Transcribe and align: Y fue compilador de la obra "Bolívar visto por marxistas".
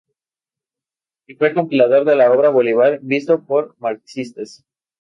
Y 1.27 1.35
fue 1.35 1.53
compilador 1.53 2.05
de 2.05 2.15
la 2.15 2.31
obra 2.31 2.49
"Bolívar 2.49 2.97
visto 3.03 3.43
por 3.43 3.75
marxistas". 3.77 4.65